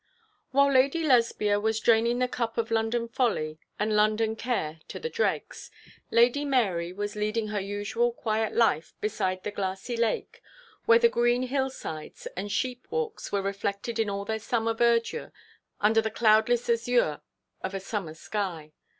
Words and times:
While 0.49 0.71
Lady 0.73 1.03
Lesbia 1.03 1.59
was 1.59 1.79
draining 1.79 2.17
the 2.17 2.27
cup 2.27 2.57
of 2.57 2.71
London 2.71 3.07
folly 3.07 3.59
and 3.77 3.95
London 3.95 4.35
care 4.35 4.79
to 4.87 4.97
the 4.97 5.11
dregs, 5.11 5.69
Lady 6.09 6.43
Mary 6.43 6.91
was 6.91 7.15
leading 7.15 7.49
her 7.49 7.59
usual 7.59 8.11
quiet 8.11 8.55
life 8.55 8.95
beside 8.99 9.43
the 9.43 9.51
glassy 9.51 9.95
lake, 9.95 10.41
where 10.85 10.97
the 10.97 11.07
green 11.07 11.43
hill 11.43 11.69
sides 11.69 12.25
and 12.35 12.51
sheep 12.51 12.87
walks 12.89 13.31
were 13.31 13.43
reflected 13.43 13.99
in 13.99 14.09
all 14.09 14.25
their 14.25 14.39
summer 14.39 14.73
verdure 14.73 15.31
under 15.79 16.01
the 16.01 16.09
cloudless 16.09 16.67
azure 16.67 17.21
of 17.61 17.75
a 17.75 17.79
summer 17.79 18.15
sky. 18.15 18.71